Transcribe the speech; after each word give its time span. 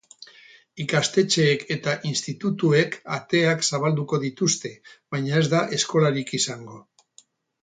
Ikastetxeek 0.83 1.65
eta 1.75 1.93
institutuek 2.11 2.97
ateak 3.17 3.63
zabalduko 3.67 4.21
dituzte, 4.25 4.73
baina 5.17 5.39
ez 5.45 5.45
da 5.53 5.61
eskolarik 5.79 6.35
izango. 6.41 6.83